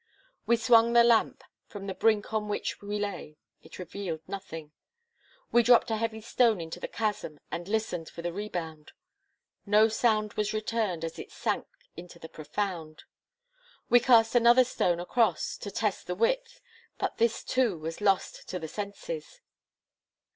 We 0.47 0.55
swung 0.57 0.93
the 0.93 1.03
lamp 1.03 1.43
from 1.67 1.85
the 1.85 1.93
brink 1.93 2.33
on 2.33 2.47
which 2.47 2.81
we 2.81 2.97
lay; 2.97 3.37
it 3.61 3.77
revealed 3.77 4.27
nothing. 4.27 4.71
We 5.51 5.61
dropped 5.61 5.91
a 5.91 5.97
heavy 5.97 6.21
stone 6.21 6.59
into 6.59 6.79
the 6.79 6.87
chasm 6.87 7.39
and 7.51 7.67
listened 7.67 8.09
for 8.09 8.23
the 8.23 8.33
rebound. 8.33 8.93
No 9.63 9.89
sound 9.89 10.33
was 10.33 10.53
returned 10.55 11.05
as 11.05 11.19
it 11.19 11.31
sank 11.31 11.67
into 11.95 12.17
the 12.17 12.29
profound. 12.29 13.03
We 13.91 13.99
cast 13.99 14.33
another 14.33 14.63
stone 14.63 14.99
across 14.99 15.55
to 15.57 15.69
test 15.69 16.07
the 16.07 16.15
width, 16.15 16.61
but 16.97 17.17
this, 17.19 17.43
too, 17.43 17.77
was 17.77 18.01
lost 18.01 18.49
to 18.49 18.57
the 18.57 18.67
senses. 18.67 19.39